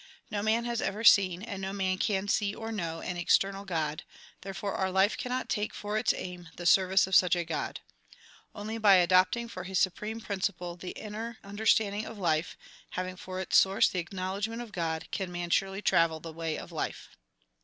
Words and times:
No 0.31 0.41
man 0.41 0.65
has 0.65 0.81
ever 0.81 1.03
seen, 1.03 1.43
and 1.43 1.61
no 1.61 1.73
man 1.73 1.99
can 1.99 2.27
see 2.27 2.55
or 2.55 2.71
know, 2.71 3.01
an 3.01 3.17
external 3.17 3.65
God; 3.65 4.01
therefore 4.41 4.73
our 4.73 4.89
life 4.89 5.15
cannot 5.15 5.47
take 5.47 5.75
for 5.75 5.95
its 5.95 6.11
aim 6.11 6.49
the 6.55 6.65
service 6.65 7.05
of 7.05 7.15
such 7.15 7.35
a 7.35 7.43
God. 7.43 7.81
Only 8.55 8.79
by 8.79 8.95
adopting 8.95 9.47
for 9.47 9.63
his 9.63 9.77
supreme 9.77 10.19
principle 10.19 10.75
the 10.75 10.93
inner 10.99 11.37
understanding 11.43 12.07
of 12.07 12.17
life, 12.17 12.57
havmg 12.95 13.19
for 13.19 13.39
its 13.39 13.57
source 13.57 13.89
the 13.89 13.99
acknowledgment 13.99 14.63
of 14.63 14.71
God, 14.71 15.07
can 15.11 15.31
man 15.31 15.51
surely 15.51 15.83
travel 15.83 16.19
the 16.19 16.33
way 16.33 16.57
of 16.57 16.71
life. 16.71 17.09